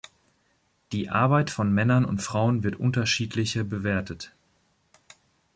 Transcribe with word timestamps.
Die 0.93 1.09
Arbeit 1.11 1.51
von 1.51 1.71
Männern 1.71 2.05
und 2.05 2.23
Frauen 2.23 2.63
wird 2.63 2.77
unterschiedliche 2.79 3.63
bewertet. 3.63 4.33